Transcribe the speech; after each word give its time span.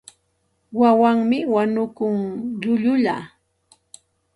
Wawanmi 0.79 1.37
wañukun 1.53 2.15
llullulla. 2.61 3.15